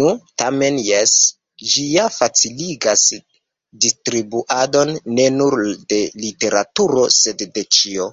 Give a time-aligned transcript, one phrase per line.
[0.00, 0.08] Nu,
[0.40, 1.14] tamen jes,
[1.72, 3.02] ĝi ja faciligas
[3.86, 8.08] distribuadon, ne nur de literaturo, sed de ĉio.